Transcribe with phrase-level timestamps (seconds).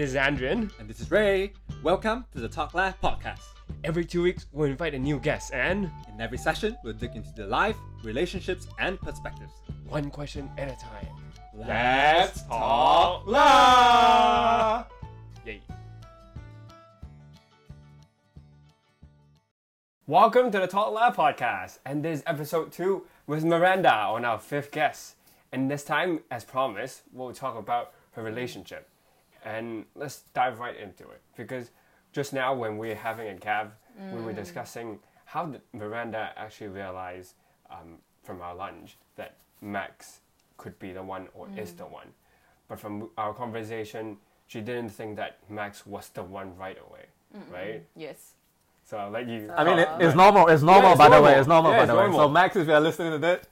[0.00, 0.70] This is Andrian.
[0.78, 1.52] And this is Ray.
[1.82, 3.42] Welcome to the Talk Live podcast.
[3.84, 7.30] Every two weeks, we'll invite a new guest and In every session, we'll dig into
[7.36, 9.52] the life, relationships, and perspectives.
[9.86, 11.06] one question at a time.
[11.54, 14.86] Let's talk live!
[15.44, 15.60] Yay.
[20.06, 24.38] Welcome to the Talk Lab podcast, and this is episode two with Miranda on our
[24.38, 25.16] fifth guest.
[25.52, 28.89] And this time, as promised, we'll talk about her relationship.
[29.44, 31.70] And let's dive right into it because
[32.12, 33.72] just now, when we were having a cab,
[34.12, 37.34] we were discussing how did Miranda actually realize
[37.70, 40.20] um, from our lunch that Max
[40.56, 42.08] could be the one or is the one.
[42.68, 47.06] But from our conversation, she didn't think that Max was the one right away,
[47.52, 47.82] right?
[47.96, 48.32] Yes.
[48.84, 49.52] So I'll let you.
[49.56, 50.48] I mean, it, it's normal.
[50.48, 51.38] It's normal, it's by the way.
[51.38, 52.12] It's normal, Yeah, by it's the way.
[52.12, 53.46] So, Max, if you're listening to this,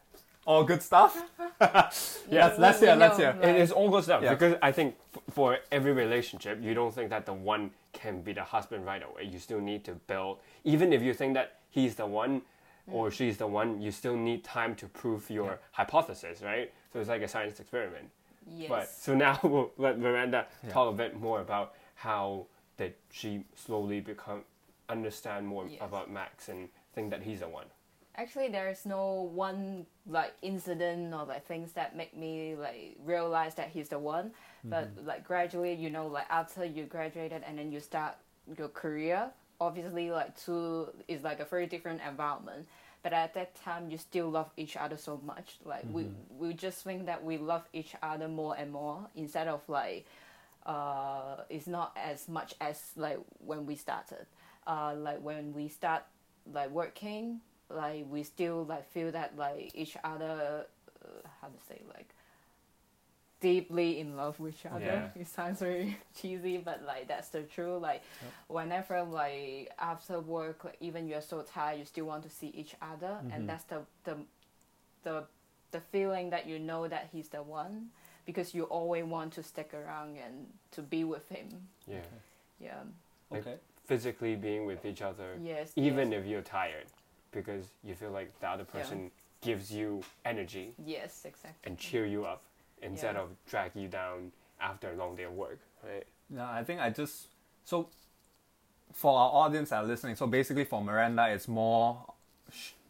[0.48, 1.23] all good stuff.
[1.61, 2.97] yes, let's we hear.
[2.97, 3.37] Let's hear.
[3.38, 4.33] like- It is all good stuff Yeah.
[4.34, 8.33] because I think f- for every relationship, you don't think that the one can be
[8.33, 9.24] the husband right away.
[9.24, 12.43] You still need to build, even if you think that he's the one
[12.91, 13.13] or mm.
[13.13, 16.73] she's the one, you still need time to prove your hypothesis, right?
[16.93, 18.09] So it's like a science experiment.
[18.51, 18.69] Yes.
[18.71, 20.73] But so now we'll let Miranda Yeah.
[20.73, 22.46] talk a bit more about how
[22.79, 24.45] did she slowly become
[24.88, 25.80] understand more Yes.
[25.82, 27.66] about Max and think that he's the one.
[28.19, 33.55] Actually, there is no one like incident or like things that make me like realize
[33.55, 34.33] that he's the one.
[34.65, 38.16] But like gradually, you know, like after you graduated and then you start
[38.59, 42.66] your career, obviously like two is like a very different environment.
[43.05, 45.59] But at that time, you still love each other so much.
[45.65, 49.60] Like we we just think that we love each other more and more instead of
[49.69, 50.07] like
[50.66, 54.27] uh, it's not as much as like when we started.
[54.66, 56.03] Uh, like when we start
[56.53, 60.66] like working, like we still like feel that like each other,
[61.05, 62.09] uh, how to say like
[63.41, 64.84] deeply in love with each other.
[64.84, 65.21] Yeah.
[65.22, 67.83] It sounds very cheesy, but like that's the truth.
[67.83, 68.03] Like
[68.49, 72.75] whenever like after work, like, even you're so tired, you still want to see each
[72.81, 74.16] other, and that's the the
[75.04, 75.25] the
[75.71, 77.88] the feeling that you know that he's the one
[78.25, 81.48] because you always want to stick around and to be with him.
[81.87, 82.00] Yeah.
[82.60, 82.75] Yeah.
[83.31, 83.56] Like Okay.
[83.87, 85.38] physically being with each other.
[85.42, 85.72] Yes.
[85.76, 86.21] even yes.
[86.21, 86.87] if you're tired
[87.33, 91.61] because you feel like the other person gives you energy Yes, exactly.
[91.65, 92.43] and cheer you up
[92.83, 93.22] instead Yeah.
[93.22, 96.91] of drag you down after a long day of work right Yeah, I think I
[96.91, 97.28] just
[97.65, 97.89] so
[98.93, 100.16] for our audience that are listening.
[100.16, 102.05] So basically, for Miranda, it's more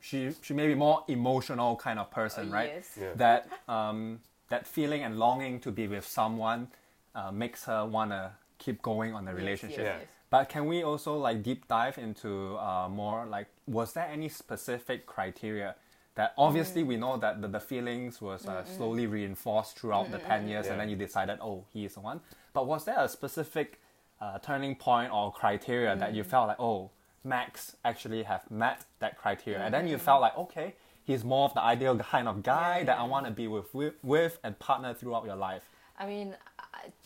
[0.00, 2.70] she she may be more emotional kind of person, Oh, right?
[2.75, 2.97] Yes.
[3.00, 3.12] Yeah.
[3.16, 6.69] That um that feeling and longing to be with someone
[7.15, 9.78] uh, makes her wanna keep going on the Yes, relationship.
[9.78, 9.99] Yes, Yeah.
[9.99, 10.09] yes.
[10.30, 15.06] But can we also like deep dive into uh, more like was there any specific
[15.06, 15.74] criteria
[16.16, 20.48] that obviously we know that the, the feelings was uh, slowly reinforced throughout the 10
[20.48, 22.20] years and then you decided oh he is the one?
[22.52, 23.80] But was there a specific
[24.20, 26.90] uh, turning point or criteria that you felt like oh
[27.24, 29.60] Max actually have met that criteria?
[29.60, 30.74] And then you felt like okay
[31.08, 33.74] he's more of the ideal kind of guy Yeah, that I want to be with,
[33.74, 35.64] with with and partner throughout your life.
[35.98, 36.36] I mean,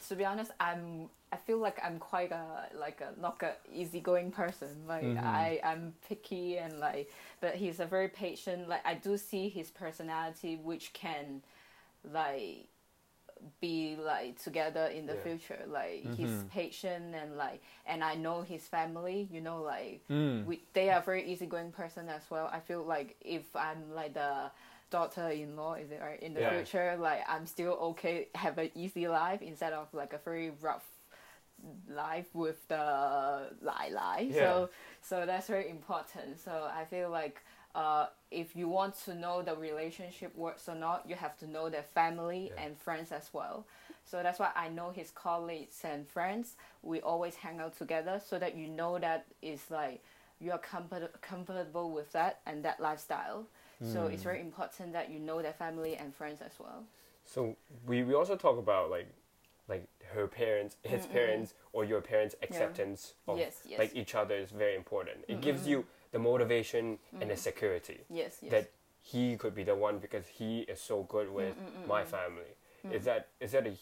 [0.09, 1.09] to be honest, I'm.
[1.33, 2.45] I feel like I'm quite a
[2.79, 4.69] like a not a easygoing person.
[4.87, 7.11] Like I, I'm picky and like,
[7.41, 8.69] but he's a very patient.
[8.69, 11.43] Like I do see his personality, which can,
[12.13, 12.69] like,
[13.61, 15.23] be like together in the Yeah.
[15.23, 15.63] future.
[15.67, 19.29] Like he's patient and like, and I know his family.
[19.33, 20.45] You know, like Mm.
[20.47, 22.51] we they are very easygoing person as well.
[22.53, 24.51] I feel like if I'm like the
[24.91, 26.51] daughter-in-law, is it right in the Yeah.
[26.51, 26.97] future?
[26.99, 30.85] Like I'm still okay have an easy life instead of like a very rough
[31.89, 32.77] life with the
[33.61, 34.29] lie lie.
[34.31, 34.39] Yeah.
[34.41, 36.39] So so that's very important.
[36.41, 37.43] So I feel like
[37.75, 41.69] uh, if you want to know the relationship works or not, you have to know
[41.71, 42.63] their family Yeah.
[42.65, 43.67] and friends as well.
[44.05, 46.57] So that's why I know his colleagues and friends.
[46.83, 50.03] We always hang out together so that you know that it's like
[50.41, 53.47] you are comfort- comfortable with that and that lifestyle.
[53.93, 56.85] So it's very important that you know their family and friends as well.
[57.25, 57.57] so
[57.87, 59.09] we, we also talk about like
[59.69, 61.13] like her parents his mm-hmm.
[61.13, 63.79] parents or your parents acceptance of Yes, yes.
[63.79, 65.71] like each other is very important it gives mm-hmm.
[65.71, 67.37] you the motivation and the mm-hmm.
[67.37, 68.51] security Yes, yes.
[68.51, 68.71] that
[69.01, 72.05] he could be the one because he is so good mm, with mm, mm, my
[72.05, 72.53] family
[72.91, 73.75] is that is that a,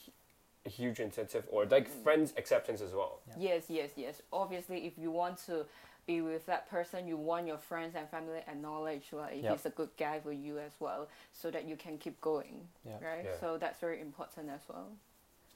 [0.66, 4.22] a huge incentive or like friends acceptance as well Yes, yes, yes.
[4.32, 5.66] Obviously, if you want to
[6.06, 9.52] be with that person, you want your friends and family acknowledge like Yep.
[9.52, 12.69] he's a good guy for you as well, so that you can keep going.
[12.84, 12.93] Yeah.
[13.02, 13.25] Right.
[13.25, 13.40] Yeah.
[13.40, 14.88] So that's very important as well.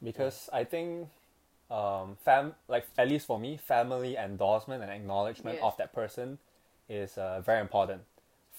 [0.05, 1.09] Because I think
[1.71, 5.65] um, fam like at least for me, family endorsement and acknowledgement Yes.
[5.65, 6.39] of that person
[6.89, 8.03] is uh, very important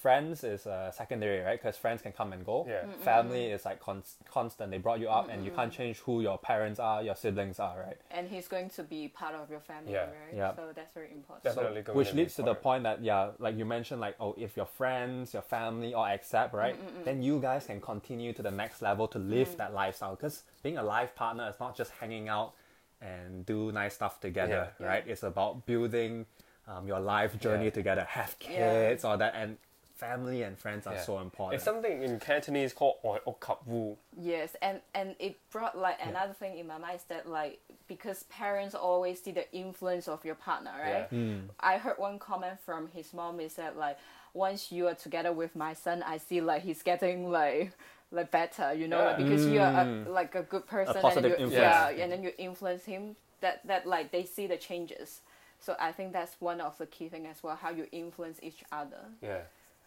[0.05, 1.59] friends is uh, secondary, right?
[1.59, 2.57] Because friends can come and go.
[2.69, 2.83] Yeah.
[2.85, 2.99] Mm.
[3.11, 4.69] Family is like cons- constant.
[4.69, 7.75] They brought you up, and you can't change who your parents are, your siblings are,
[7.87, 7.97] right?
[8.11, 10.01] and he's going to be part of your family, Yeah.
[10.19, 10.35] right?
[10.41, 10.55] Yeah.
[10.55, 11.43] So that's very important.
[11.43, 11.81] Definitely.
[11.81, 14.15] So, going which to be leads to the point that yeah, like you mentioned, like
[14.19, 18.43] oh, if your friends, your family all accept, right, then you guys can continue to
[18.43, 20.13] the next level to live that lifestyle.
[20.15, 22.53] Because being a life partner is not just hanging out
[23.01, 24.87] and do nice stuff together, Yeah.
[24.91, 25.03] right?
[25.07, 26.27] It's about building
[26.67, 27.79] um, your life journey Yeah.
[27.79, 28.47] together, have Yeah.
[28.49, 29.57] kids, all that, and
[29.95, 31.01] family and friends are Yeah.
[31.01, 31.55] so important.
[31.55, 33.97] It's something in Cantonese called oi o kap wu.
[34.17, 38.23] Yes, and and it brought like another thing in my mind is that like because
[38.23, 41.07] parents always see the influence of your partner, right?
[41.11, 41.17] Yeah.
[41.17, 41.49] Mm.
[41.59, 43.97] I heard one comment from his mom is that like
[44.33, 47.71] once you are together with my son, I see like he's getting like
[48.11, 49.23] like better, you know, like, Yeah.
[49.23, 50.07] because you are a, Mm.
[50.07, 51.97] like a good person positive and you, influence.
[51.97, 53.15] yeah, and then you influence him.
[53.41, 55.21] That that like they see the changes.
[55.59, 58.63] So I think that's one of the key thing as well, how you influence each
[58.71, 59.05] other.
[59.21, 59.41] Yeah.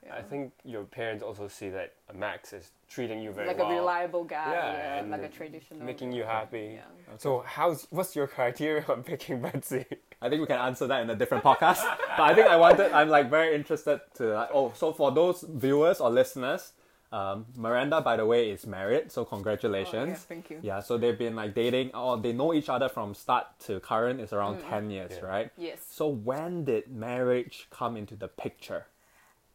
[0.04, 0.14] Yeah.
[0.16, 3.70] I think your parents also see that Max is treating you very like well.
[3.70, 5.84] a reliable guy, Yeah, yeah, and like a traditional.
[5.84, 6.74] making you happy.
[6.76, 7.16] Yeah.
[7.18, 9.84] So how's what's your criteria on picking Betsy?
[10.22, 11.82] I think we can answer that in a different podcast.
[12.16, 15.42] but I think I wanted, I'm like very interested to, like, oh, so for those
[15.48, 16.72] viewers or listeners,
[17.12, 20.18] um, Miranda, by the way, is married, so Oh, yeah, congratulations.
[20.24, 20.58] thank you.
[20.62, 24.20] yeah, so they've been like dating, or they know each other from start to current
[24.20, 25.26] is around 10 years, Yeah.
[25.26, 25.50] right?
[25.56, 25.86] Yes.
[25.88, 28.86] So when did marriage come into the picture?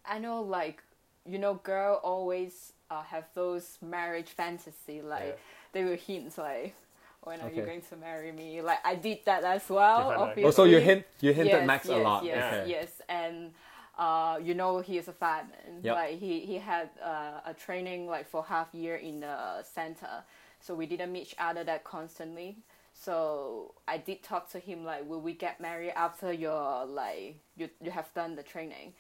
[0.06, 0.84] I know, like,
[1.26, 5.02] you know, girl always uh, have those marriage fantasy.
[5.02, 5.34] Like, Yeah.
[5.72, 6.76] they will hint like,
[7.22, 8.62] when are you going to marry me?
[8.62, 10.10] Like, I did that as well.
[10.10, 10.30] Definitely.
[10.30, 10.44] Obviously.
[10.44, 12.26] Oh, so you hint, you hinted yes, Max yes, a lot.
[12.26, 12.70] Yes, okay.
[12.70, 13.52] yes, and
[13.98, 15.80] uh, you know he is a fireman.
[15.84, 15.96] Yep.
[15.96, 20.24] Like he he had uh, a training like for half year in the center,
[20.60, 22.58] so we didn't meet each other that constantly.
[22.94, 27.70] So I did talk to him like, will we get married after your like you
[27.82, 28.94] you have done the training?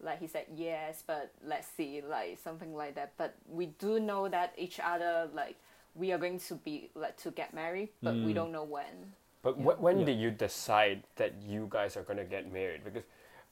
[0.00, 3.12] Like he said yes, but let's see, like something like that.
[3.16, 5.56] But we do know that each other like
[5.94, 8.34] we are going to be like to get married, but we Mm.
[8.34, 9.12] don't know when.
[9.42, 9.64] But Yeah.
[9.64, 10.06] wh- when Yeah.
[10.06, 12.84] did you decide that you guys are gonna get married?
[12.84, 13.02] Because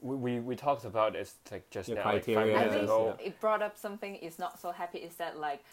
[0.00, 2.54] we, we, we talked about this like just Your now, like five criteria.
[2.68, 3.16] Minutes ago.
[3.18, 5.64] it brought up something is not so happy is that like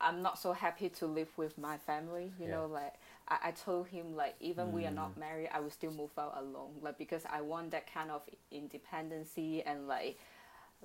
[0.00, 2.32] I'm not so happy to live with my family.
[2.38, 2.56] You Yeah.
[2.56, 2.94] know, like
[3.32, 5.02] I, I told him like even we are Mm.
[5.02, 6.72] not married, I will still move out alone.
[6.86, 10.18] Like because I want that kind of independency and like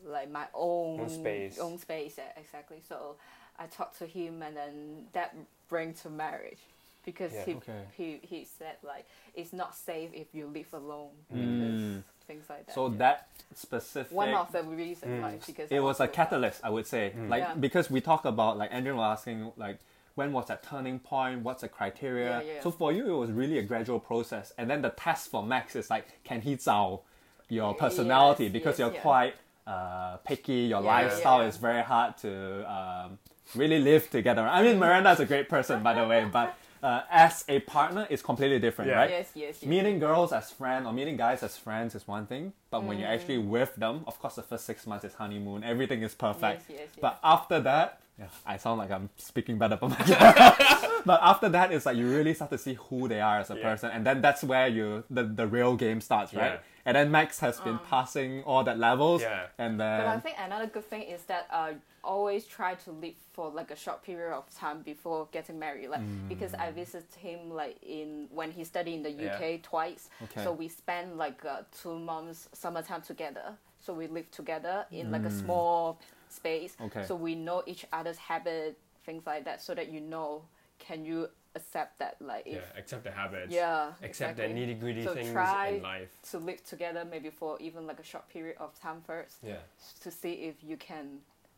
[0.06, 1.58] like my own Own space.
[1.60, 2.82] own space yeah, exactly.
[2.88, 3.16] So
[3.60, 5.36] I talked to him and then that
[5.70, 6.60] bring to marriage
[7.04, 7.46] because Yeah.
[7.46, 7.84] he, Okay.
[7.98, 11.40] he he said like it's not safe if you live alone Mm.
[11.40, 12.76] because things like that.
[12.76, 12.98] So yeah.
[12.98, 14.12] that specific.
[14.16, 15.22] one of the reasons Mm.
[15.22, 17.30] like because it I was a catalyst i would say Mm.
[17.30, 17.54] like Yeah.
[17.56, 19.80] because we talk about like andrew was asking like
[20.18, 22.62] when was that turning point what's the criteria Yeah, yeah.
[22.64, 25.76] so for you it was really a gradual process and then the test for max
[25.76, 27.02] is like can he zao
[27.50, 29.02] your personality Yes, because yes, you're yeah.
[29.10, 29.34] quite
[29.68, 31.48] uh, picky your Yeah, lifestyle yeah.
[31.50, 32.32] is very hard to
[32.76, 33.20] um,
[33.56, 37.02] really live together i mean miranda is a great person by the way but uh,
[37.10, 38.98] as a partner it's completely different Yeah.
[39.00, 39.70] right Yes, yes, yes.
[39.74, 43.00] meeting girls as friends or meeting guys as friends is one thing, but when Mm.
[43.02, 46.60] you're actually with them, of course, the first six months is honeymoon, everything is perfect.
[46.70, 47.02] Yes, yes, yes.
[47.06, 51.02] But after that, yeah, I sound like I'm speaking better for myself.
[51.06, 53.56] but after that, it's like you really start to see who they are as a
[53.56, 53.64] Yeah.
[53.64, 56.54] person, and then that's where you the, the real game starts, right?
[56.54, 56.60] Yeah.
[56.86, 59.48] And then Max has been passing all that levels, Yeah.
[59.58, 61.74] and But I think another good thing is that uh,
[62.04, 65.90] always try to live for like a short period of time before getting married.
[65.90, 69.58] Like because I visited him like in when he studied in the UK Yeah.
[69.64, 70.10] twice.
[70.24, 70.44] Okay.
[70.46, 73.54] So we spent like uh, two months summertime together.
[73.82, 76.00] So we live together in like a small
[76.42, 76.74] space.
[76.88, 77.04] Okay.
[77.10, 80.44] So we know each other's habit, things like that, so that you know
[80.80, 83.52] can you accept that like Yeah, accept the habits.
[83.52, 84.48] yeah Accept exactly.
[84.54, 86.10] the nitty gritty So things try in life.
[86.32, 89.62] to live together maybe for even like a short period of time first Yeah.
[90.04, 91.06] to see if you can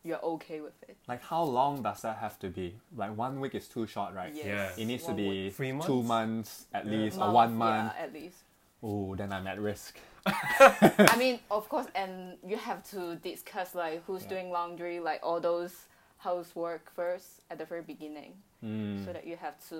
[0.02, 0.96] you're okay with it.
[1.06, 2.66] like how long does that have to be?
[2.96, 4.32] Like one week is too short, right?
[4.34, 4.46] Yes.
[4.46, 4.82] Yeah.
[4.82, 5.54] It needs to be week.
[5.58, 6.08] Three two months?
[6.14, 6.92] months at Yeah.
[6.96, 7.92] least, or one month.
[7.94, 8.38] Yeah, at least.
[8.82, 9.98] Oh, then I'm at risk.
[10.26, 14.28] I mean, of course, and you have to discuss like who's Yeah.
[14.30, 15.74] doing laundry, like all those
[16.18, 18.34] housework first at the very beginning,
[18.64, 19.04] Mm.
[19.06, 19.76] so that you have to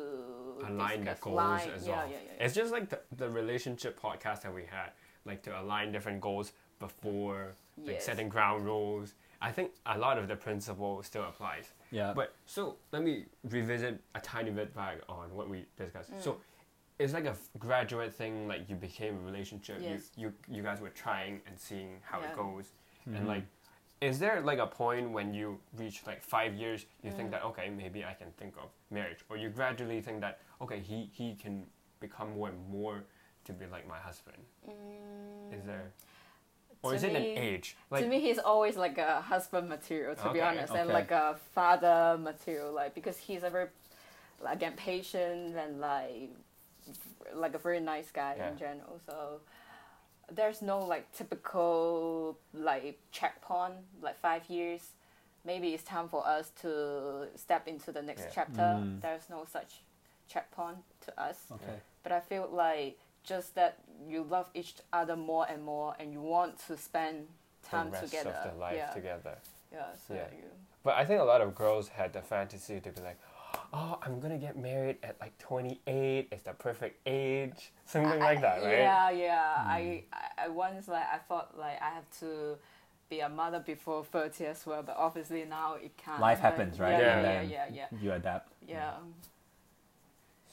[0.67, 2.07] Align the goals line- as yeah, well.
[2.09, 2.45] Yeah, yeah, yeah.
[2.47, 4.91] It's just like the, the relationship podcast that we had,
[5.27, 8.05] like to align different goals before like Yes.
[8.07, 9.13] setting ground rules.
[9.43, 11.73] I think a lot of the principle still applies.
[11.91, 12.13] Yeah.
[12.15, 16.11] But so let me revisit a tiny bit back on what we discussed.
[16.13, 16.23] Mm.
[16.23, 16.39] So
[17.03, 18.35] it's like a graduate thing.
[18.53, 19.79] Like you became a relationship.
[19.81, 20.11] Yes.
[20.17, 22.29] You you you guys were trying and seeing how Yeah.
[22.31, 22.67] it goes.
[23.09, 23.17] Mhm.
[23.17, 23.45] And like,
[24.09, 25.49] is there like a point when you
[25.83, 27.33] reach like five years, you think Mm.
[27.33, 30.99] that okay, maybe I can think of marriage, or you gradually think that okay, he
[31.21, 31.55] he can
[32.01, 32.97] become more and more
[33.47, 34.41] to be like my husband.
[35.57, 35.89] Is Mm, there?
[36.83, 37.77] or To is it an me- age?
[38.03, 41.27] to me, he's always like a husband material, to be Okay, honest, and like a
[41.55, 43.69] father material, like because he's a very,
[44.45, 46.31] like, again, patient and like,
[47.35, 48.51] like a very nice guy Yeah.
[48.51, 49.01] in general.
[49.07, 49.41] So
[50.33, 54.83] there's no like typical like checkpoint, like five years.
[55.45, 58.31] Maybe it's time for us to step into the next Yeah.
[58.35, 58.63] chapter.
[58.63, 59.01] Mm.
[59.01, 59.81] There's no such
[60.29, 61.81] checkpoint to us Okay.
[62.05, 66.21] but I feel like just that you love each other more and more, and you
[66.23, 67.29] want to spend
[67.63, 68.31] time the rest together.
[68.31, 69.37] of their life yeah, together.
[69.73, 69.87] yeah.
[70.09, 70.29] So Yeah.
[70.33, 70.45] you,
[70.83, 73.19] But I think a lot of girls had the fantasy to be like,
[73.73, 76.29] oh, I'm gonna get married at like 28.
[76.31, 78.79] It's the perfect age, something like that, right?
[78.79, 79.55] Yeah, yeah.
[79.59, 80.15] I, hmm.
[80.15, 82.57] I I once like I thought like I have to
[83.09, 86.21] be a mother before thirty as well, but obviously now it can't.
[86.21, 86.93] Life Like, happens, right?
[86.93, 87.23] Yeah, Yeah.
[87.23, 88.53] yeah, And yeah, yeah, You adapt.
[88.67, 88.75] yeah.
[88.75, 88.93] yeah.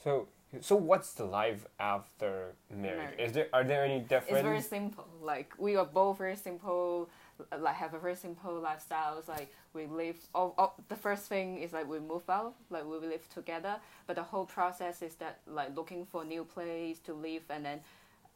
[0.02, 0.28] So,
[0.60, 2.96] so what's the life after marriage?
[2.98, 3.20] Marriage.
[3.20, 5.06] Is there are there any It's very simple.
[5.22, 7.08] Like we are both very simple.
[7.58, 9.28] Like have a very simple lifestyles.
[9.28, 10.16] Like we live.
[10.34, 12.54] Oh, oh, the first thing is like we move out.
[12.70, 13.76] Like we live together.
[14.06, 17.80] But the whole process is that like looking for new place to live and then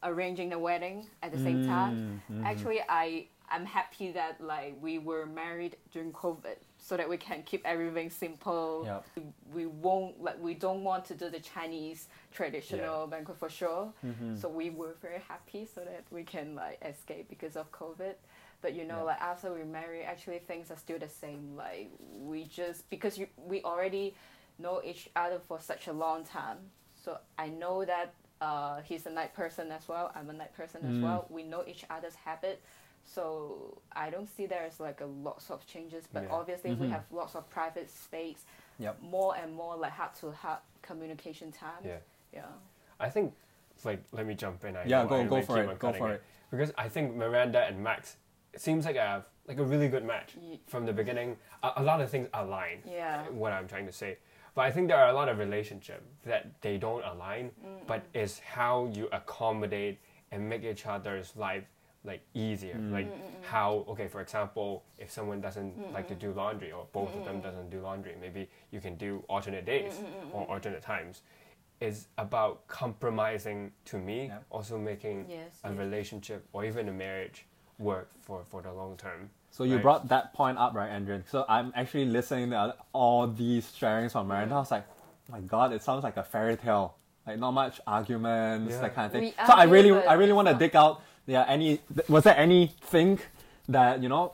[0.03, 2.21] arranging the wedding at the same time.
[2.29, 2.45] Mm, mhm.
[2.45, 7.43] Actually, I I'm happy that like we were married during COVID, so that we can
[7.43, 8.83] keep everything simple.
[8.85, 9.05] Yep.
[9.53, 13.93] We won't like we don't want to do the Chinese traditional banquet for sure.
[14.03, 14.39] Mhm.
[14.41, 18.15] So we were very happy so that we can like escape because of COVID.
[18.63, 19.11] But you know, Yeah.
[19.11, 21.55] like after we marry, actually things are still the same.
[21.55, 21.91] Like
[22.31, 24.15] we just because you, we already
[24.57, 26.59] know each other for such a long time.
[26.95, 30.11] So I know that uh, he's a night person as well.
[30.15, 31.03] I'm a night person as Mm.
[31.03, 31.27] well.
[31.29, 32.61] We know each other's habit.
[33.05, 36.05] So I don't see there's like a lots of changes.
[36.11, 36.31] But Yeah.
[36.39, 36.91] obviously we Mhm.
[36.91, 38.45] have lots of private space.
[38.79, 39.01] Yep.
[39.01, 41.83] More and more like heart to heart communication time.
[41.83, 41.99] Yeah,
[42.31, 42.45] Yeah.
[42.99, 43.35] I think
[43.83, 44.77] like let me jump in.
[44.77, 45.67] I Yeah, go go for it.
[45.67, 46.23] Go cutting for it.
[46.49, 48.15] because I think Miranda and Max
[48.53, 51.35] it seems like a like a really good match Ye- from the beginning.
[51.63, 52.79] A, a lot of things align.
[52.89, 53.23] Yeah.
[53.29, 54.17] What I'm trying to say,
[54.55, 58.03] but I think there are a lot of relationships that they don't align, Mm, but
[58.13, 59.99] it's how you accommodate
[60.31, 61.65] and make each other's life
[62.05, 62.75] like easier.
[62.75, 62.91] Mm.
[62.91, 67.25] Like how okay, for example, if someone doesn't like to do laundry or both of
[67.25, 69.93] them doesn't do laundry, maybe you can do alternate days
[70.31, 71.21] or alternate times.
[71.81, 74.37] Is about compromising to me, Yeah.
[74.49, 75.59] also making Yes.
[75.65, 75.77] a yes.
[75.77, 77.45] relationship or even a marriage
[77.83, 79.29] work for, for the long term.
[79.51, 79.83] So you Right.
[79.83, 81.21] brought that point up, right, Andrew?
[81.29, 84.55] So I'm actually listening to all these sharings from Miranda.
[84.55, 84.85] I was like,
[85.29, 86.95] oh my God, it sounds like a fairy tale.
[87.27, 88.81] Like not much arguments, Yeah.
[88.81, 89.21] that kind of thing.
[89.21, 91.01] We so I really, I really want to not- dig out.
[91.25, 93.19] Yeah, any was there anything
[93.69, 94.33] that you know,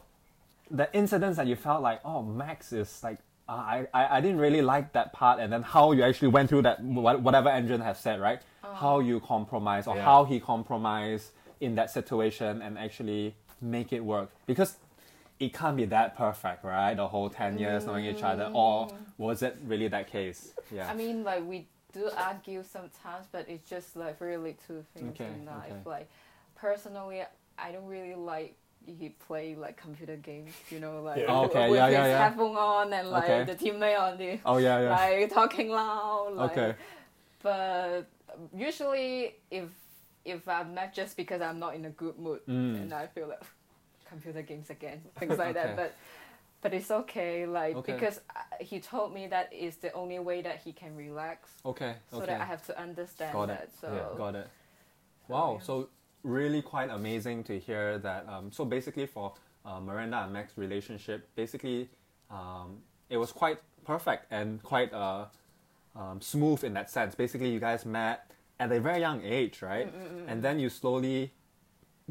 [0.72, 3.20] the incidents that you felt like, oh, Max is like.
[3.48, 6.50] Uh, I, I, I didn't really like that part, and then how you actually went
[6.50, 8.40] through that, whatever Andrew has said, right?
[8.62, 10.06] How you compromise, or Yeah.
[10.06, 14.30] how he compromised in that situation and actually make it work.
[14.46, 14.76] Because
[15.40, 16.94] it can't be that perfect, right?
[16.96, 18.52] The whole 10 years knowing each other.
[18.54, 18.96] Or mm.
[19.18, 20.54] was it really that case?
[20.74, 20.90] Yeah.
[20.90, 25.26] I mean, like we do argue sometimes, but it's just like really two things Okay,
[25.26, 25.72] in life.
[25.72, 25.82] okay.
[25.86, 26.10] Like
[26.56, 27.24] personally,
[27.58, 30.54] I don't really like he play like computer games.
[30.70, 31.26] You know, like Yeah.
[31.30, 32.30] Oh, okay, with yeah, his yeah, yeah.
[32.30, 33.44] headphone on and like Okay.
[33.54, 34.90] the teammate on the oh, yeah, yeah.
[34.90, 36.34] like talking loud.
[36.34, 36.76] Like, okay.
[37.42, 38.08] But
[38.56, 39.70] usually, if
[40.30, 42.82] if I'm not just because I'm not in a good mood, Mm.
[42.82, 43.42] and I feel like
[44.10, 45.76] computer games again, things like that.
[45.76, 45.94] But
[46.62, 47.94] but it's okay, like Okay.
[47.94, 51.96] because uh, he told me that is the only way that he can relax, Okay.
[52.12, 52.26] so okay.
[52.28, 53.60] that I have to understand Got it.
[53.60, 53.70] that.
[53.80, 54.18] So Yeah.
[54.18, 54.48] Got it.
[55.28, 55.54] so, Wow.
[55.54, 55.66] yeah.
[55.66, 55.90] So
[56.24, 58.28] really quite amazing to hear that.
[58.28, 59.34] Um, so basically, for
[59.66, 61.90] uh, Miranda and Max relationship, basically,
[62.30, 65.26] um, it was quite perfect and quite uh,
[65.96, 67.16] um, smooth in that sense.
[67.16, 68.30] Basically, you guys met
[68.60, 69.88] at a very young age, right?
[69.88, 71.32] Mm, mm, mm, And then you slowly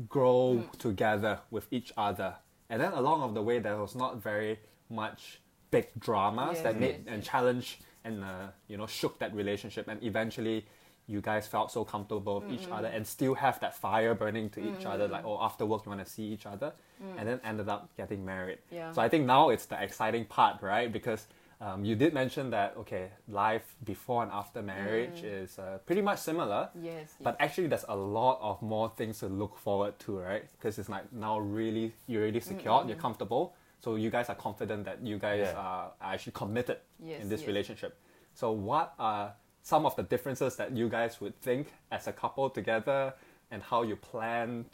[0.08, 0.78] grow Mm.
[0.78, 2.36] together with each other.
[2.70, 5.40] And then along of the way, there was not very much
[5.70, 7.26] big dramas Yes, that made yes, and yes.
[7.26, 9.88] challenged and uh, you know shook that relationship.
[9.88, 10.66] And eventually,
[11.06, 14.50] you guys felt so comfortable with each mm, other and still have that fire burning
[14.50, 15.08] to each other.
[15.08, 16.72] Like, oh, after work, you want to see each other,
[17.16, 18.58] and then ended up getting married.
[18.70, 18.92] Yeah.
[18.92, 20.92] So I think now it's the exciting part, right?
[20.92, 21.26] Because
[21.60, 26.18] um, you did mention that okay, life before and after marriage is uh, pretty much
[26.20, 26.70] similar.
[26.74, 27.14] yes, yes.
[27.20, 30.44] But actually, there's a lot of more things to look forward to, right?
[30.52, 34.84] Because it's like now really you're really secured, you're comfortable, so you guys are confident
[34.84, 35.58] that you guys Yeah.
[35.60, 37.48] are actually committed Yes, in this yes.
[37.48, 37.98] relationship.
[38.34, 42.50] So, what are some of the differences that you guys would think as a couple
[42.50, 43.14] together,
[43.50, 44.64] and how you plan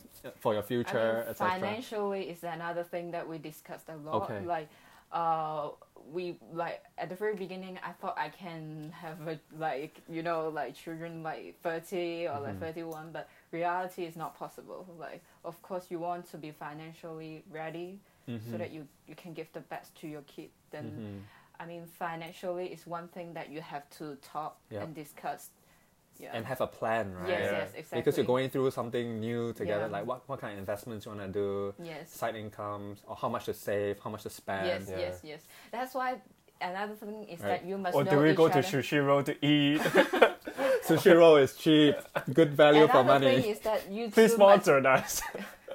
[0.40, 1.50] for your I future, mean, etc.?
[1.60, 4.30] financially is another thing that we discussed a lot.
[4.30, 4.44] Okay.
[4.44, 4.68] Like,
[5.12, 5.70] uh,
[6.12, 10.48] we like at the very beginning I thought I can have a like you know
[10.48, 15.86] like children like 30 or like 31 but reality is not possible like of course
[15.90, 17.98] you want to be financially ready
[18.50, 21.20] so that you you can give the best to your kid then Mhm.
[21.60, 24.82] I mean financially is one thing that you have to talk Yeah.
[24.82, 25.50] and discuss
[26.20, 27.28] yeah And have a plan, right?
[27.28, 27.58] yes Yeah.
[27.58, 29.96] yes exactly Because you're going through something new together, Yeah.
[29.96, 33.28] like what, what kind of investments you want to do, yes side incomes, or how
[33.28, 34.66] much to save, how much to spend.
[34.66, 34.98] yes Yeah.
[34.98, 35.40] yes yes
[35.72, 36.20] that's why
[36.60, 37.48] another thing is Right.
[37.60, 38.62] that you must Or know do we each go to other.
[38.62, 39.80] Sushi Roll to eat?
[40.86, 41.96] Sushi roll is cheap,
[42.32, 43.40] good value for money.
[43.40, 45.22] thing is that you Please two must sponsor us.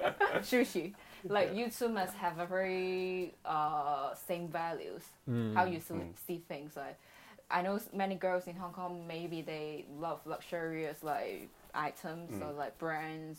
[0.42, 0.94] sushi.
[1.28, 5.02] Like you two must have a very uh, same values.
[5.28, 5.54] Mm.
[5.54, 6.12] How you see, Mm.
[6.26, 6.76] see things.
[6.76, 6.96] Like
[7.50, 9.06] I know many girls in Hong Kong.
[9.08, 12.56] Maybe they love luxurious like items or Mm.
[12.58, 13.38] like brands.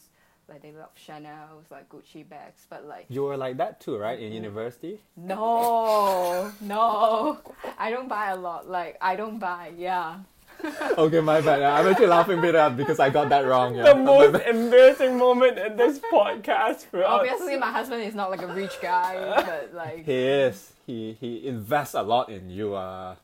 [0.50, 2.66] Like they love Chanel's, like Gucci bags.
[2.70, 4.20] But like You were like that too, right?
[4.20, 5.00] In university?
[5.16, 7.38] no, no,
[7.78, 8.70] I don't buy a lot.
[8.70, 9.72] Like I don't buy.
[9.78, 10.18] Yeah.
[10.98, 11.64] okay, my bad.
[11.64, 13.76] I'm actually laughing a bit up because I got that wrong.
[13.76, 13.94] Yeah.
[13.94, 17.10] the most embarrassing moment in this podcast for us.
[17.10, 20.74] Obviously, my husband is not like a rich guy, but like He is.
[20.86, 22.76] He he invests a lot in you.
[22.76, 23.16] Uh,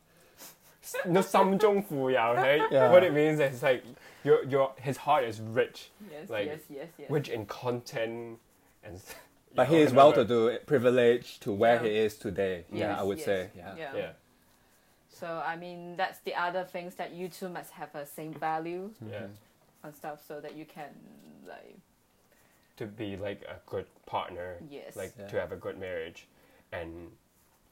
[1.06, 2.62] no samjong yao, right?
[2.70, 2.90] Yeah.
[2.90, 3.84] What it means is like
[4.24, 5.90] your your his heart is rich.
[6.10, 7.10] Yes, like, yes, yes, yes.
[7.10, 8.38] Rich in content
[8.84, 9.00] and
[9.54, 11.90] But know, he is well to do, privileged to where yeah.
[11.90, 12.64] he is today.
[12.70, 13.26] Yes, yeah, I would yes.
[13.26, 13.50] say.
[13.56, 13.74] Yeah.
[13.76, 13.96] yeah.
[13.96, 14.10] yeah.
[15.08, 18.90] So I mean that's the other things that you two must have a same value
[19.00, 19.16] yeah.
[19.16, 19.86] Mm-hmm.
[19.86, 20.90] and stuff so that you can
[21.46, 21.78] like
[22.76, 24.56] to be like a good partner.
[24.70, 24.96] Yes.
[24.96, 25.26] Like yeah.
[25.26, 26.28] to have a good marriage
[26.72, 27.10] and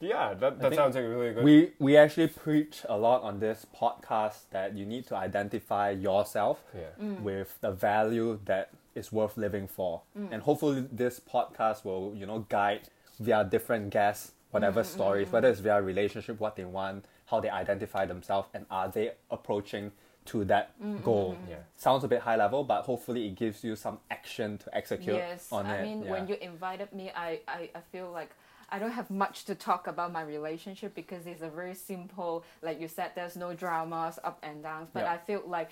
[0.01, 1.45] yeah, that, that sounds like really good.
[1.45, 6.63] We we actually preach a lot on this podcast that you need to identify yourself
[6.75, 6.83] yeah.
[7.03, 7.21] Mm.
[7.23, 10.03] with the value that is worth living for.
[10.19, 10.33] Mm.
[10.33, 12.89] And hopefully this podcast will, you know, guide
[13.21, 15.37] via different guests, whatever mm-hmm, stories, mm-hmm.
[15.37, 19.93] whether it's via relationship, what they want, how they identify themselves, and are they approaching
[20.27, 21.37] to that mm, goal.
[21.47, 21.57] Mm, yeah.
[21.77, 25.49] Sounds a bit high level, but hopefully it gives you some action to execute yes.
[25.53, 25.83] on I it.
[25.85, 26.11] mean, yeah.
[26.11, 28.31] when you invited me, I, I I feel like.
[28.69, 32.81] I don't have much to talk about my relationship because it's a very simple, like
[32.81, 34.89] you said, there's no dramas, up and downs.
[34.93, 35.13] But Yeah.
[35.13, 35.71] I feel like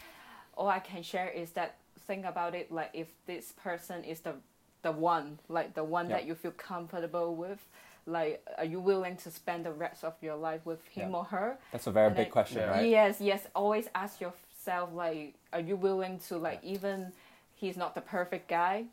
[0.57, 1.75] all I can share is that
[2.07, 4.35] think about it like if this person is the
[4.83, 6.17] the one, like the one Yeah.
[6.17, 7.67] that you feel comfortable with,
[8.07, 11.17] like are you willing to spend the rest of your life with him Yeah.
[11.17, 11.59] or her?
[11.73, 12.71] That's a very and big then- question, Yeah.
[12.71, 12.87] right?
[12.89, 13.47] Yes, yes.
[13.55, 17.13] Always ask yourself like, are you willing to like even
[17.57, 18.85] he's not the perfect guy?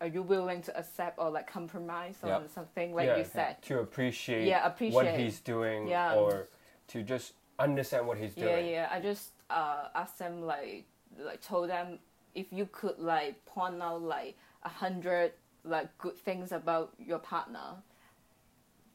[0.00, 2.50] Are you willing to accept or like compromise on Yep.
[2.50, 3.62] something like yeah, you said?
[3.62, 6.14] to appreciate, Yeah, appreciate what he's doing, Yeah.
[6.14, 6.48] or
[6.88, 8.66] to just understand what he's doing.
[8.66, 8.88] Yeah, yeah.
[8.90, 10.84] I just uh asked them like
[11.18, 11.98] like told them
[12.34, 15.32] if you could like point out like a hundred
[15.64, 17.76] like good things about your partner,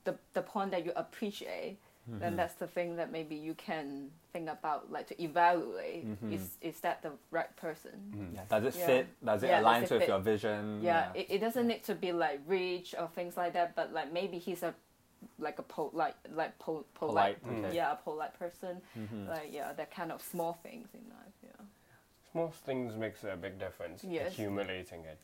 [0.04, 2.20] the the point that you appreciate, Mm-hmm.
[2.20, 6.34] then that's the thing that maybe you can think about like to evaluate Mhm.
[6.34, 7.92] is is that the right person?
[8.16, 8.34] Mm.
[8.36, 8.42] Yeah.
[8.50, 8.86] Does it Yeah.
[8.88, 9.08] fit?
[9.24, 10.08] Does it Yeah, does align it with fit?
[10.10, 10.82] your vision?
[10.82, 14.12] Yeah, It, it doesn't need to be like rich or things like that, but like
[14.12, 14.74] maybe he's a
[15.38, 17.76] like a po- like like po- polite, Polite, okay.
[17.76, 18.82] yeah, a polite person.
[18.98, 19.28] Mhm.
[19.30, 21.36] Like yeah, that kind of small things in life.
[21.44, 21.66] Yeah.
[22.32, 24.04] Small things makes a big difference.
[24.04, 24.34] Yes.
[24.34, 25.20] Accumulating it.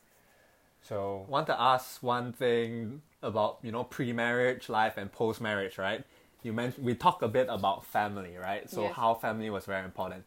[0.81, 6.05] So want to ask one thing about you know pre-marriage life and post-marriage, right?
[6.43, 8.69] You mentioned we talked a bit about family, right?
[8.69, 8.93] So Yes.
[8.95, 10.23] how family was very important,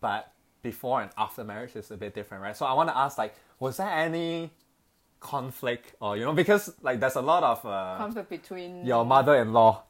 [0.00, 2.56] but before and after marriage is a bit different, right?
[2.56, 4.50] So I want to ask, like, was there any
[5.24, 9.82] conflict or you know because like there's a lot of uh, Conflict between your mother-in-law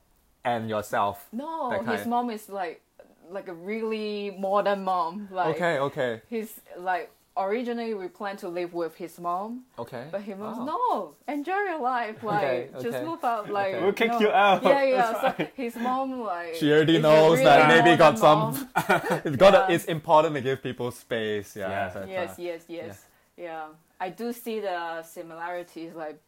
[0.45, 1.27] and yourself.
[1.33, 2.83] No, his mom is like
[3.31, 5.29] like a really modern mom.
[5.33, 10.07] Like Okay, okay, he's like originally we planned to live with his mom, okay.
[10.11, 10.65] but his mom's Wow.
[10.65, 13.83] no, enjoy your life, like Okay, just move out, like Okay.
[13.83, 14.21] We'll kick no.
[14.21, 14.63] you out.
[14.63, 15.11] Yeah, yeah.
[15.11, 18.55] It's So his mom like She already knows really that maybe got some-
[19.25, 19.75] It's got Yeah.
[19.75, 21.57] it's important to give people space.
[21.57, 21.69] Yeah.
[21.71, 21.87] Yeah.
[21.87, 22.09] et cetera.
[22.11, 23.05] yes, yes, yes.
[23.37, 23.67] Yeah.
[24.01, 26.19] I do see the similarities, like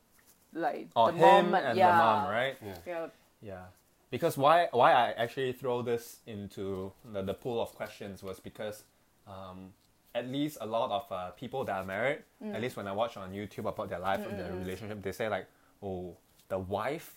[0.52, 2.56] like Oh, the him mom, and yeah, the mom, right?
[2.64, 2.74] Yeah.
[2.86, 3.06] Yeah.
[3.42, 3.64] Yeah,
[4.10, 8.82] because why why I actually throw this into the, the pool of questions was because
[9.28, 9.72] um,
[10.16, 12.54] at least a lot of uh, people that are married, Mm.
[12.56, 15.28] at least when I watch on YouTube about their life and their relationship, they say
[15.36, 15.46] like,
[15.82, 16.16] oh,
[16.48, 17.08] the wife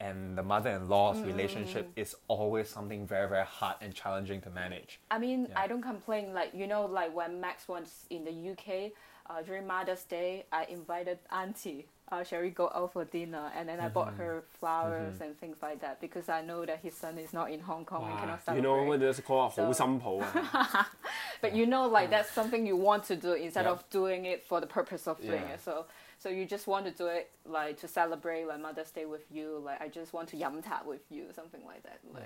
[0.00, 5.00] and the mother-in-law's relationship is always something very very hard and challenging to manage.
[5.10, 5.60] I mean, Yeah.
[5.62, 6.34] I don't complain.
[6.34, 8.92] Like you know, like when Max was in the UK
[9.29, 13.51] uh, during Mother's Day, I invited Auntie uh, shall we go out for dinner?
[13.55, 16.95] And then I bought her flowers and things like that because I know that his
[16.95, 18.61] son is not in Hong Kong and 哇 cannot ，you celebrate.
[18.63, 20.87] know what this called 好 So- 心抱啊！
[21.39, 23.71] But you know, like that's something you want to do instead Yeah.
[23.73, 25.53] of doing it for the purpose of doing Yeah.
[25.53, 25.61] it.
[25.61, 25.85] So,
[26.17, 29.61] so you just want to do it like to celebrate like Mother's Day with you.
[29.63, 31.99] Like I just want to yum tap with you, something like that.
[32.11, 32.23] Like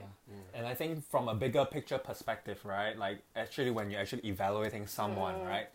[0.54, 2.98] And I think from a bigger picture perspective, right?
[2.98, 5.48] Like actually, when you're actually evaluating someone, Mm.
[5.50, 5.68] right?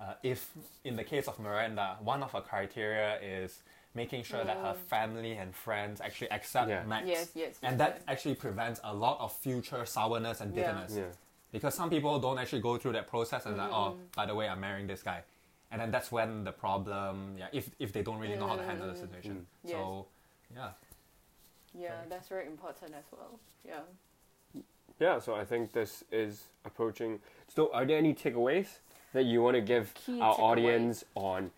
[0.00, 0.50] Uh, if
[0.84, 3.62] in the case of Miranda, one of her criteria is
[3.94, 6.84] making sure that her family and friends actually accept Yeah.
[6.84, 7.08] Max, Mm.
[7.08, 8.04] Yes, yes, and yes, that yes.
[8.08, 10.62] actually prevents a lot of future sourness and Yeah.
[10.62, 10.96] bitterness.
[10.96, 11.12] Yeah.
[11.52, 14.14] Because some people don't actually go through that process and like, oh, Mm.
[14.16, 15.22] by the way, I'm marrying this guy,
[15.70, 18.62] and then that's when the problem, yeah, if if they don't really know how to
[18.64, 19.46] handle the situation.
[19.64, 19.72] Yes.
[19.72, 20.06] So,
[20.54, 20.72] yeah.
[21.74, 23.38] yeah, that's very important as well.
[23.64, 23.82] Yeah.
[24.98, 27.20] Yeah, so I think this is approaching.
[27.48, 28.78] So, are there any takeaways
[29.12, 30.38] that you want to give Key our takeaways.
[30.40, 31.50] audience on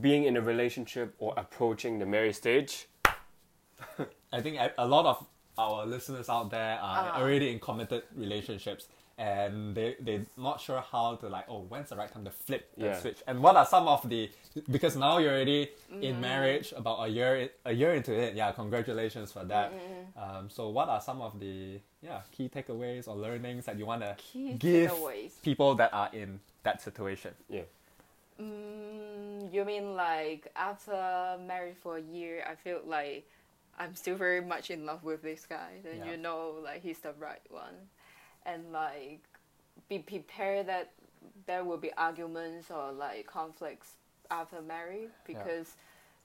[0.00, 2.86] being in a relationship or approaching the marriage stage?
[4.32, 5.26] I think a- a lot of
[5.58, 7.20] our listeners out there are Ah.
[7.20, 11.96] already in committed relationships and they, they're not sure how to like, oh, when's the
[11.96, 12.98] right time to flip the Yeah.
[12.98, 13.22] switch?
[13.26, 14.30] And what are some of the,
[14.70, 16.02] because now you're already Mm.
[16.02, 18.34] in marriage about a year, a year into it.
[18.34, 19.72] Yeah, congratulations for that.
[19.74, 20.22] Mm.
[20.22, 24.00] Um, so what are some of the, yeah, key takeaways or learnings that you want
[24.02, 24.16] to
[24.56, 25.42] give takeaways.
[25.42, 27.34] people that are in that situation?
[27.48, 27.62] Yeah.
[28.40, 33.28] Mm, you mean like after married for a year, I feel like
[33.78, 35.80] I'm still very much in love with this guy.
[35.82, 36.10] Then Yeah.
[36.12, 37.88] you know, like he's the right one,
[38.46, 39.20] and like
[39.88, 40.92] be prepared that
[41.46, 43.96] there will be arguments or like conflicts
[44.30, 45.74] after marriage because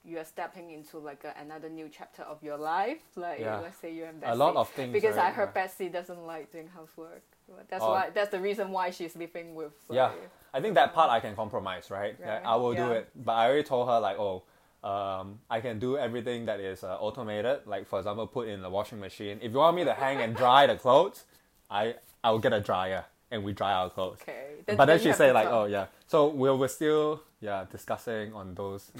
[0.04, 3.02] you are stepping into like a, another new chapter of your life.
[3.16, 3.58] Like Yeah.
[3.58, 4.32] let's say you're in Betsy.
[4.32, 4.92] A lot of things.
[4.92, 5.34] because I right?
[5.34, 7.22] heard Betsy doesn't like doing housework.
[7.68, 7.90] That's Oh.
[7.90, 8.10] why.
[8.10, 9.72] That's the reason why she's living with.
[9.90, 10.12] Yeah.
[10.54, 12.16] I think that part I can compromise, right?
[12.18, 14.42] Right, I will do it, but I already told her like, oh,
[14.82, 17.60] um, I can do everything that is uh, automated.
[17.66, 19.38] Like for example, put in the washing machine.
[19.42, 21.24] If you want me to hang and dry the clothes,
[21.70, 24.18] I I will get a dryer and we dry our clothes.
[24.22, 24.62] Okay.
[24.76, 25.54] but then you she have say like, talk.
[25.54, 25.86] oh yeah.
[26.06, 28.90] So we're we're still yeah discussing on those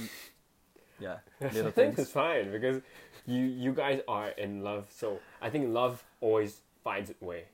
[1.01, 2.11] yeah little I think it's things.
[2.11, 2.83] fine because
[3.27, 4.87] you you guys are in love.
[4.91, 7.45] So I think love always finds its way,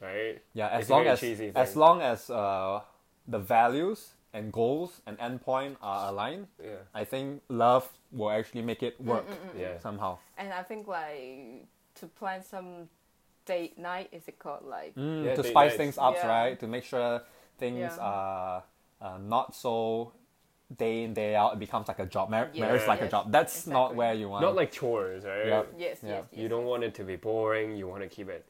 [0.00, 0.38] right?
[0.54, 1.22] Yeah, as a long as
[1.54, 2.80] as long as uh,
[3.28, 6.76] the values and goals and endpoint are aligned, Yeah.
[6.94, 9.24] I think love will actually make it work
[9.58, 9.78] Yeah.
[9.78, 10.18] somehow.
[10.36, 11.66] And I think like
[12.00, 12.88] to plan some
[13.46, 15.76] date night is it called like Mm, Yeah, to spice nights.
[15.76, 16.28] things up, Yeah.
[16.28, 16.60] right?
[16.60, 17.22] To make sure
[17.58, 18.04] things Yeah.
[18.04, 18.62] are
[19.00, 20.12] uh, not so
[20.76, 21.52] day in day out.
[21.54, 22.28] It becomes like a job.
[22.28, 23.30] Mar- Yes, marriage like a job.
[23.30, 24.42] That's not where you want.
[24.42, 25.46] Not like chores, right?
[25.46, 25.62] Yeah.
[25.78, 26.08] yes, Yeah.
[26.10, 26.40] yes, yes.
[26.40, 27.76] You don't want it to be boring.
[27.76, 28.44] You want to keep it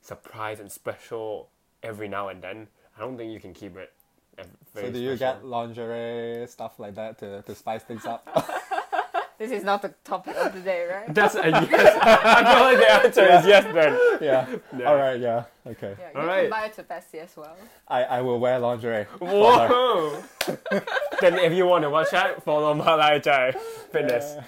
[0.00, 1.48] surprise and special
[1.82, 2.68] every now and then.
[2.96, 3.92] I don't think you can keep it.
[4.74, 5.40] so do you special.
[5.40, 8.26] get lingerie stuff like that to, to spice things up?
[9.40, 11.14] This is not the topic of the day, right?
[11.14, 11.98] That's a yes.
[12.02, 13.98] I feel like the answer is yes then.
[14.20, 14.46] yeah.
[14.78, 14.84] Yeah.
[14.84, 15.18] All right.
[15.18, 15.44] Yeah.
[15.66, 15.96] Okay.
[15.98, 16.42] Yeah, you Alright.
[16.42, 17.56] can buy it to Betsy as well.
[17.88, 19.04] I, I will wear lingerie.
[19.18, 20.22] Whoa!
[21.22, 23.52] then if you want to watch that, follow Malai Jai
[23.90, 24.34] Fitness.
[24.36, 24.44] Yeah.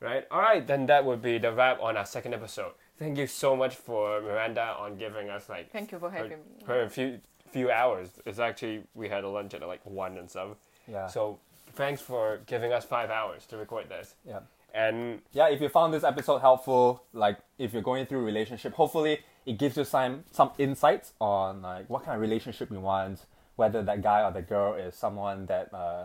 [0.00, 0.26] Right?
[0.32, 2.72] Alright, then that would be the wrap on our second episode.
[2.98, 6.38] Thank you so much for Miranda on giving us like Thank you for her, having
[6.38, 6.64] me.
[6.66, 7.20] her few
[7.52, 8.08] few hours.
[8.26, 10.48] It's actually we had a lunch at like one and stuff.
[10.90, 11.06] Yeah.
[11.06, 11.38] So
[11.74, 14.14] thanks for giving us five hours to record this.
[14.26, 14.40] yeah.
[14.74, 18.74] And yeah, if you found this episode helpful, like if you're going through a relationship,
[18.74, 23.24] hopefully it gives you some some insights on like what kind of relationship you want,
[23.56, 26.04] whether that guy or the girl is someone that uh,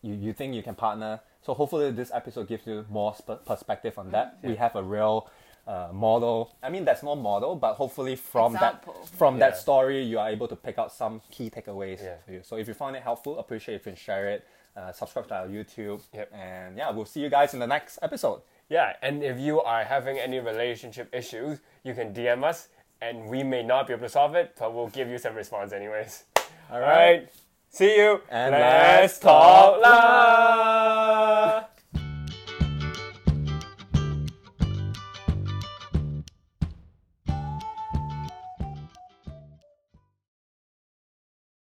[0.00, 1.20] you you think you can partner.
[1.42, 4.38] So hopefully this episode gives you more sp- perspective on that.
[4.42, 5.28] We have a real
[5.70, 6.36] uh, model.
[6.66, 8.94] I mean, there's no model, but hopefully from Example.
[9.00, 12.16] that from that story, you are able to pick out some key takeaways Yeah.
[12.24, 12.40] for you.
[12.42, 14.40] So if you found it helpful, appreciate if you can share it.
[14.76, 16.00] Uh, subscribe to our YouTube.
[16.18, 16.28] Yep.
[16.32, 18.40] And yeah, we'll see you guys in the next episode.
[18.68, 22.68] yeah, and if you are having any relationship issues, you can DM us
[23.06, 25.72] and we may not be able to solve it, but we'll give you some response
[25.72, 26.24] anyways.
[26.70, 27.28] All All right.
[27.70, 28.20] See you.
[28.30, 31.59] And let's let's talk talk love.